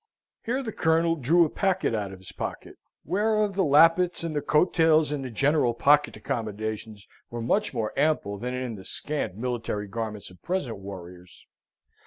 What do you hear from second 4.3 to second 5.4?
the coat tails and the